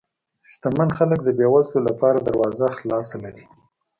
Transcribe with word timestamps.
شتمن 0.51 0.89
خلک 0.97 1.19
د 1.23 1.29
بې 1.37 1.47
وزلو 1.53 1.79
لپاره 1.87 2.17
دروازه 2.27 2.67
خلاصه 2.79 3.15
لري. 3.23 3.45